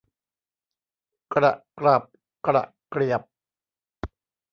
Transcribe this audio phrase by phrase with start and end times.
[1.33, 2.01] กระกรับ
[2.45, 3.21] กระเกรียบ